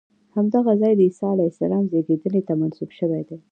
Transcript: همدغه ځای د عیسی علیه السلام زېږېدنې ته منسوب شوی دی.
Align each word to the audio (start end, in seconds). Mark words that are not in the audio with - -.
همدغه 0.35 0.73
ځای 0.81 0.93
د 0.95 1.01
عیسی 1.07 1.25
علیه 1.33 1.49
السلام 1.53 1.83
زېږېدنې 1.91 2.41
ته 2.47 2.53
منسوب 2.61 2.89
شوی 2.99 3.21
دی. 3.27 3.37